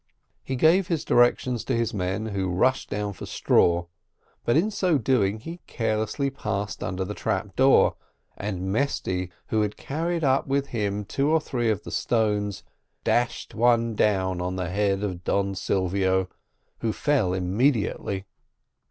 [0.43, 3.85] He gave his directions to his men, who rushed down for straw,
[4.43, 7.97] but in so doing he carelessly passed under the trap door,
[8.35, 12.63] and Mesty, who had carried up with him two or three of the stones,
[13.03, 16.27] dashed one down on the head of Don Silvio,
[16.79, 18.25] who fell immediately.